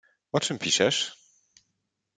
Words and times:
O 0.31 0.39
czym 0.39 0.59
piszesz? 0.59 1.13